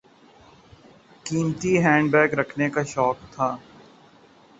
قیمتی 1.25 1.73
hand 1.83 2.05
bag 2.13 2.31
رکھنے 2.39 2.67
کا 2.69 2.83
شوق 2.93 3.17
تھا۔ 3.33 3.49